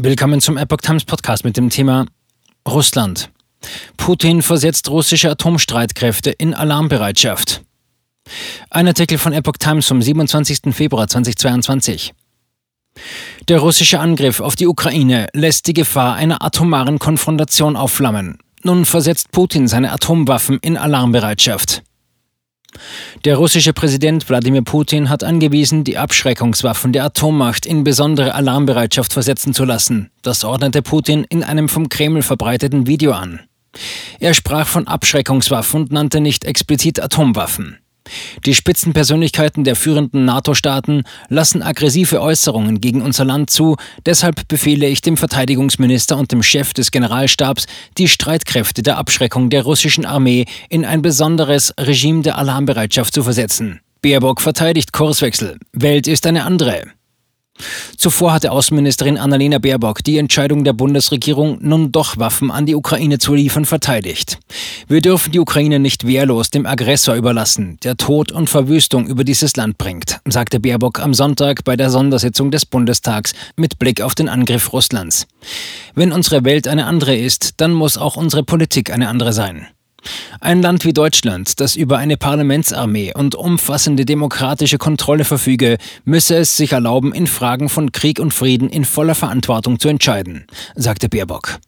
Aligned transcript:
Willkommen 0.00 0.40
zum 0.40 0.56
Epoch 0.56 0.76
Times 0.76 1.04
Podcast 1.04 1.42
mit 1.42 1.56
dem 1.56 1.70
Thema 1.70 2.06
Russland. 2.68 3.32
Putin 3.96 4.42
versetzt 4.42 4.88
russische 4.90 5.28
Atomstreitkräfte 5.28 6.30
in 6.30 6.54
Alarmbereitschaft. 6.54 7.62
Ein 8.70 8.86
Artikel 8.86 9.18
von 9.18 9.32
Epoch 9.32 9.56
Times 9.58 9.88
vom 9.88 10.00
27. 10.00 10.72
Februar 10.72 11.08
2022. 11.08 12.14
Der 13.48 13.58
russische 13.58 13.98
Angriff 13.98 14.38
auf 14.38 14.54
die 14.54 14.68
Ukraine 14.68 15.26
lässt 15.32 15.66
die 15.66 15.74
Gefahr 15.74 16.14
einer 16.14 16.44
atomaren 16.44 17.00
Konfrontation 17.00 17.74
aufflammen. 17.74 18.38
Nun 18.62 18.86
versetzt 18.86 19.32
Putin 19.32 19.66
seine 19.66 19.90
Atomwaffen 19.90 20.60
in 20.62 20.76
Alarmbereitschaft. 20.76 21.82
Der 23.24 23.36
russische 23.36 23.72
Präsident 23.72 24.28
Wladimir 24.28 24.62
Putin 24.62 25.08
hat 25.08 25.24
angewiesen, 25.24 25.84
die 25.84 25.98
Abschreckungswaffen 25.98 26.92
der 26.92 27.04
Atommacht 27.04 27.66
in 27.66 27.84
besondere 27.84 28.34
Alarmbereitschaft 28.34 29.12
versetzen 29.12 29.54
zu 29.54 29.64
lassen. 29.64 30.10
Das 30.22 30.44
ordnete 30.44 30.82
Putin 30.82 31.24
in 31.28 31.42
einem 31.42 31.68
vom 31.68 31.88
Kreml 31.88 32.22
verbreiteten 32.22 32.86
Video 32.86 33.12
an. 33.12 33.40
Er 34.20 34.34
sprach 34.34 34.66
von 34.66 34.86
Abschreckungswaffen 34.86 35.82
und 35.82 35.92
nannte 35.92 36.20
nicht 36.20 36.44
explizit 36.44 37.00
Atomwaffen. 37.00 37.78
Die 38.46 38.54
Spitzenpersönlichkeiten 38.54 39.64
der 39.64 39.76
führenden 39.76 40.24
NATO-Staaten 40.24 41.04
lassen 41.28 41.62
aggressive 41.62 42.20
Äußerungen 42.20 42.80
gegen 42.80 43.02
unser 43.02 43.24
Land 43.24 43.50
zu, 43.50 43.76
deshalb 44.06 44.48
befehle 44.48 44.88
ich 44.88 45.00
dem 45.00 45.16
Verteidigungsminister 45.16 46.16
und 46.16 46.32
dem 46.32 46.42
Chef 46.42 46.72
des 46.72 46.90
Generalstabs, 46.90 47.66
die 47.98 48.08
Streitkräfte 48.08 48.82
der 48.82 48.98
Abschreckung 48.98 49.50
der 49.50 49.62
russischen 49.62 50.04
Armee 50.04 50.46
in 50.68 50.84
ein 50.84 51.02
besonderes 51.02 51.74
Regime 51.78 52.22
der 52.22 52.38
Alarmbereitschaft 52.38 53.14
zu 53.14 53.22
versetzen. 53.22 53.80
Baerbock 54.00 54.40
verteidigt 54.40 54.92
Kurswechsel. 54.92 55.58
Welt 55.72 56.06
ist 56.06 56.26
eine 56.26 56.44
andere. 56.44 56.97
Zuvor 57.96 58.32
hatte 58.32 58.52
Außenministerin 58.52 59.18
Annalena 59.18 59.58
Baerbock 59.58 60.04
die 60.04 60.18
Entscheidung 60.18 60.64
der 60.64 60.72
Bundesregierung, 60.72 61.58
nun 61.60 61.92
doch 61.92 62.16
Waffen 62.18 62.50
an 62.50 62.66
die 62.66 62.74
Ukraine 62.74 63.18
zu 63.18 63.34
liefern, 63.34 63.64
verteidigt. 63.64 64.38
Wir 64.86 65.00
dürfen 65.00 65.32
die 65.32 65.40
Ukraine 65.40 65.78
nicht 65.78 66.06
wehrlos 66.06 66.50
dem 66.50 66.66
Aggressor 66.66 67.14
überlassen, 67.14 67.78
der 67.82 67.96
Tod 67.96 68.32
und 68.32 68.48
Verwüstung 68.48 69.06
über 69.06 69.24
dieses 69.24 69.56
Land 69.56 69.78
bringt, 69.78 70.20
sagte 70.26 70.60
Baerbock 70.60 71.00
am 71.00 71.14
Sonntag 71.14 71.64
bei 71.64 71.76
der 71.76 71.90
Sondersitzung 71.90 72.50
des 72.50 72.66
Bundestags 72.66 73.32
mit 73.56 73.78
Blick 73.78 74.00
auf 74.00 74.14
den 74.14 74.28
Angriff 74.28 74.72
Russlands. 74.72 75.26
Wenn 75.94 76.12
unsere 76.12 76.44
Welt 76.44 76.68
eine 76.68 76.86
andere 76.86 77.16
ist, 77.16 77.54
dann 77.60 77.72
muss 77.72 77.98
auch 77.98 78.16
unsere 78.16 78.44
Politik 78.44 78.92
eine 78.92 79.08
andere 79.08 79.32
sein. 79.32 79.66
Ein 80.40 80.62
Land 80.62 80.84
wie 80.84 80.92
Deutschland, 80.92 81.60
das 81.60 81.74
über 81.74 81.98
eine 81.98 82.16
Parlamentsarmee 82.16 83.12
und 83.14 83.34
umfassende 83.34 84.04
demokratische 84.04 84.78
Kontrolle 84.78 85.24
verfüge, 85.24 85.78
müsse 86.04 86.36
es 86.36 86.56
sich 86.56 86.72
erlauben, 86.72 87.12
in 87.12 87.26
Fragen 87.26 87.68
von 87.68 87.92
Krieg 87.92 88.20
und 88.20 88.32
Frieden 88.32 88.68
in 88.68 88.84
voller 88.84 89.14
Verantwortung 89.14 89.80
zu 89.80 89.88
entscheiden, 89.88 90.46
sagte 90.74 91.08
Baerbock. 91.08 91.58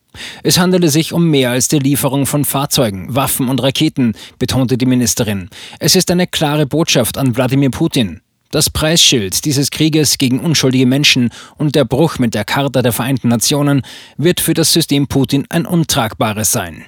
Es 0.42 0.58
handele 0.58 0.88
sich 0.88 1.12
um 1.12 1.28
mehr 1.28 1.50
als 1.50 1.68
die 1.68 1.78
Lieferung 1.78 2.26
von 2.26 2.44
Fahrzeugen, 2.44 3.14
Waffen 3.14 3.48
und 3.48 3.62
Raketen, 3.62 4.14
betonte 4.38 4.78
die 4.78 4.86
Ministerin. 4.86 5.50
Es 5.78 5.96
ist 5.96 6.10
eine 6.10 6.26
klare 6.26 6.66
Botschaft 6.66 7.18
an 7.18 7.36
Wladimir 7.36 7.70
Putin. 7.70 8.20
Das 8.52 8.70
Preisschild 8.70 9.44
dieses 9.44 9.70
Krieges 9.70 10.18
gegen 10.18 10.40
unschuldige 10.40 10.86
Menschen 10.86 11.30
und 11.56 11.76
der 11.76 11.84
Bruch 11.84 12.18
mit 12.18 12.34
der 12.34 12.44
Charta 12.44 12.82
der 12.82 12.92
Vereinten 12.92 13.28
Nationen 13.28 13.82
wird 14.16 14.40
für 14.40 14.54
das 14.54 14.72
System 14.72 15.06
Putin 15.06 15.46
ein 15.50 15.66
untragbares 15.66 16.50
sein. 16.50 16.86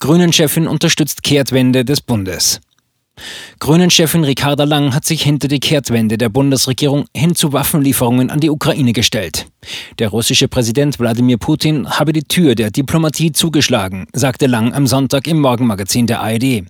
Grünen-Chefin 0.00 0.66
unterstützt 0.66 1.22
Kehrtwende 1.22 1.84
des 1.84 2.00
Bundes. 2.00 2.60
Grünen-Chefin 3.58 4.24
Ricarda 4.24 4.64
Lang 4.64 4.94
hat 4.94 5.04
sich 5.04 5.22
hinter 5.22 5.46
die 5.46 5.60
Kehrtwende 5.60 6.16
der 6.16 6.30
Bundesregierung 6.30 7.04
hin 7.14 7.34
zu 7.34 7.52
Waffenlieferungen 7.52 8.30
an 8.30 8.40
die 8.40 8.48
Ukraine 8.48 8.94
gestellt. 8.94 9.46
Der 9.98 10.08
russische 10.08 10.48
Präsident 10.48 10.98
Wladimir 10.98 11.36
Putin 11.36 11.88
habe 11.88 12.12
die 12.12 12.22
Tür 12.22 12.54
der 12.54 12.70
Diplomatie 12.70 13.32
zugeschlagen, 13.32 14.06
sagte 14.12 14.46
Lang 14.46 14.72
am 14.72 14.86
Sonntag 14.86 15.26
im 15.26 15.40
Morgenmagazin 15.40 16.06
der 16.06 16.20
ARD. 16.20 16.64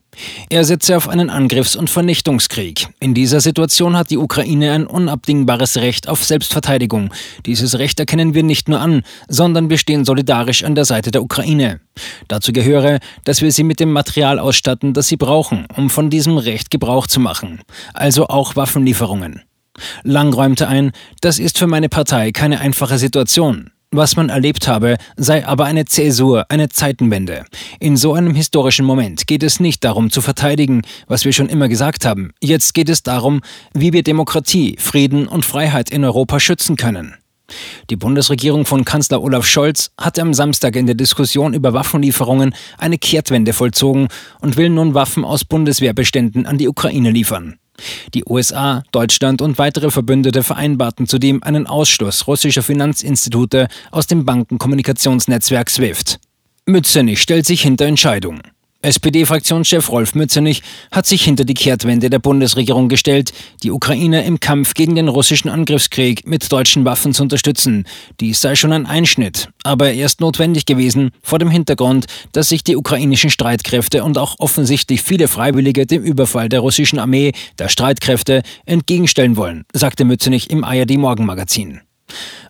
Er 0.48 0.64
setze 0.64 0.96
auf 0.96 1.08
einen 1.08 1.30
Angriffs- 1.30 1.76
und 1.76 1.88
Vernichtungskrieg. 1.88 2.88
In 2.98 3.14
dieser 3.14 3.40
Situation 3.40 3.96
hat 3.96 4.10
die 4.10 4.18
Ukraine 4.18 4.72
ein 4.72 4.86
unabdingbares 4.86 5.76
Recht 5.76 6.08
auf 6.08 6.24
Selbstverteidigung. 6.24 7.14
Dieses 7.46 7.78
Recht 7.78 8.00
erkennen 8.00 8.34
wir 8.34 8.42
nicht 8.42 8.68
nur 8.68 8.80
an, 8.80 9.02
sondern 9.28 9.70
wir 9.70 9.78
stehen 9.78 10.04
solidarisch 10.04 10.64
an 10.64 10.74
der 10.74 10.84
Seite 10.84 11.10
der 11.10 11.22
Ukraine. 11.22 11.80
Dazu 12.28 12.52
gehöre, 12.52 12.98
dass 13.24 13.40
wir 13.40 13.52
sie 13.52 13.64
mit 13.64 13.80
dem 13.80 13.92
Material 13.92 14.38
ausstatten, 14.38 14.92
das 14.92 15.08
sie 15.08 15.16
brauchen, 15.16 15.66
um 15.76 15.90
von 15.90 16.10
diesem 16.10 16.38
Recht 16.38 16.70
Gebrauch 16.70 17.06
zu 17.06 17.20
machen. 17.20 17.60
Also 17.94 18.26
auch 18.26 18.56
Waffenlieferungen. 18.56 19.42
Lang 20.02 20.32
räumte 20.32 20.68
ein, 20.68 20.92
das 21.20 21.38
ist 21.38 21.58
für 21.58 21.66
meine 21.66 21.88
Partei 21.88 22.32
keine 22.32 22.60
einfache 22.60 22.98
Situation. 22.98 23.70
Was 23.92 24.14
man 24.14 24.28
erlebt 24.28 24.68
habe, 24.68 24.98
sei 25.16 25.44
aber 25.44 25.64
eine 25.64 25.84
Zäsur, 25.84 26.46
eine 26.48 26.68
Zeitenwende. 26.68 27.44
In 27.80 27.96
so 27.96 28.14
einem 28.14 28.36
historischen 28.36 28.86
Moment 28.86 29.26
geht 29.26 29.42
es 29.42 29.58
nicht 29.58 29.82
darum 29.82 30.12
zu 30.12 30.20
verteidigen, 30.20 30.82
was 31.08 31.24
wir 31.24 31.32
schon 31.32 31.48
immer 31.48 31.68
gesagt 31.68 32.04
haben. 32.04 32.30
Jetzt 32.40 32.72
geht 32.74 32.88
es 32.88 33.02
darum, 33.02 33.40
wie 33.74 33.92
wir 33.92 34.04
Demokratie, 34.04 34.76
Frieden 34.78 35.26
und 35.26 35.44
Freiheit 35.44 35.90
in 35.90 36.04
Europa 36.04 36.38
schützen 36.38 36.76
können. 36.76 37.16
Die 37.90 37.96
Bundesregierung 37.96 38.64
von 38.64 38.84
Kanzler 38.84 39.22
Olaf 39.22 39.44
Scholz 39.44 39.90
hatte 39.98 40.22
am 40.22 40.34
Samstag 40.34 40.76
in 40.76 40.86
der 40.86 40.94
Diskussion 40.94 41.52
über 41.52 41.72
Waffenlieferungen 41.72 42.54
eine 42.78 42.96
Kehrtwende 42.96 43.52
vollzogen 43.52 44.08
und 44.40 44.56
will 44.56 44.70
nun 44.70 44.94
Waffen 44.94 45.24
aus 45.24 45.44
Bundeswehrbeständen 45.44 46.46
an 46.46 46.58
die 46.58 46.68
Ukraine 46.68 47.10
liefern. 47.10 47.59
Die 48.14 48.24
USA, 48.28 48.82
Deutschland 48.92 49.42
und 49.42 49.58
weitere 49.58 49.90
Verbündete 49.90 50.42
vereinbarten 50.42 51.06
zudem 51.06 51.42
einen 51.42 51.66
Ausschluss 51.66 52.26
russischer 52.26 52.62
Finanzinstitute 52.62 53.68
aus 53.90 54.06
dem 54.06 54.24
Bankenkommunikationsnetzwerk 54.24 55.70
SWIFT. 55.70 56.20
Mützenich 56.66 57.20
stellt 57.20 57.46
sich 57.46 57.62
hinter 57.62 57.86
Entscheidung. 57.86 58.42
SPD-Fraktionschef 58.82 59.90
Rolf 59.90 60.14
Mützenich 60.14 60.62
hat 60.90 61.04
sich 61.04 61.22
hinter 61.22 61.44
die 61.44 61.54
Kehrtwende 61.54 62.08
der 62.08 62.18
Bundesregierung 62.18 62.88
gestellt, 62.88 63.34
die 63.62 63.70
Ukraine 63.70 64.24
im 64.24 64.40
Kampf 64.40 64.72
gegen 64.72 64.94
den 64.94 65.08
russischen 65.08 65.50
Angriffskrieg 65.50 66.26
mit 66.26 66.50
deutschen 66.50 66.86
Waffen 66.86 67.12
zu 67.12 67.22
unterstützen. 67.22 67.84
Dies 68.20 68.40
sei 68.40 68.56
schon 68.56 68.72
ein 68.72 68.86
Einschnitt, 68.86 69.50
aber 69.64 69.92
er 69.92 70.06
ist 70.06 70.22
notwendig 70.22 70.64
gewesen 70.64 71.10
vor 71.22 71.38
dem 71.38 71.50
Hintergrund, 71.50 72.06
dass 72.32 72.48
sich 72.48 72.64
die 72.64 72.76
ukrainischen 72.76 73.28
Streitkräfte 73.28 74.02
und 74.02 74.16
auch 74.16 74.36
offensichtlich 74.38 75.02
viele 75.02 75.28
Freiwillige 75.28 75.84
dem 75.84 76.02
Überfall 76.02 76.48
der 76.48 76.60
russischen 76.60 76.98
Armee, 76.98 77.32
der 77.58 77.68
Streitkräfte, 77.68 78.42
entgegenstellen 78.64 79.36
wollen, 79.36 79.66
sagte 79.74 80.06
Mützenich 80.06 80.48
im 80.48 80.64
ARD 80.64 80.96
Morgenmagazin. 80.96 81.82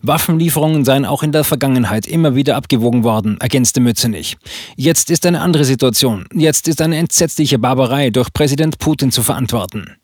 Waffenlieferungen 0.03 0.85
seien 0.85 1.05
auch 1.05 1.23
in 1.23 1.33
der 1.33 1.45
Vergangenheit 1.45 2.07
immer 2.07 2.35
wieder 2.35 2.57
abgewogen 2.57 3.05
worden, 3.05 3.39
ergänzte 3.41 3.81
Mützenich. 3.81 4.37
Jetzt 4.77 5.11
ist 5.11 5.27
eine 5.27 5.41
andere 5.41 5.65
Situation. 5.65 6.27
Jetzt 6.33 6.69
ist 6.69 6.81
eine 6.81 6.97
entsetzliche 6.97 7.59
Barbarei 7.59 8.11
durch 8.11 8.33
Präsident 8.33 8.79
Putin 8.79 9.13
zu 9.13 9.23
verantworten. 9.23 9.97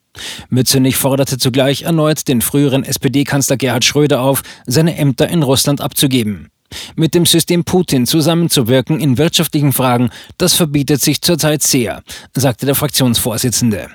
Mützenich 0.48 0.96
forderte 0.96 1.38
zugleich 1.38 1.82
erneut 1.82 2.28
den 2.28 2.40
früheren 2.40 2.84
SPD-Kanzler 2.84 3.56
Gerhard 3.56 3.84
Schröder 3.84 4.20
auf, 4.20 4.42
seine 4.66 4.96
Ämter 4.96 5.28
in 5.28 5.42
Russland 5.42 5.80
abzugeben. 5.80 6.48
Mit 6.96 7.14
dem 7.14 7.26
System 7.26 7.64
Putin 7.64 8.06
zusammenzuwirken 8.06 9.00
in 9.00 9.18
wirtschaftlichen 9.18 9.72
Fragen, 9.72 10.10
das 10.38 10.54
verbietet 10.54 11.00
sich 11.00 11.20
zurzeit 11.22 11.62
sehr, 11.62 12.02
sagte 12.34 12.66
der 12.66 12.74
Fraktionsvorsitzende. 12.74 13.88